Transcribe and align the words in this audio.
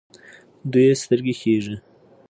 دوی 0.71 0.89
سترګۍ 1.01 1.33
کیږي. 1.41 1.75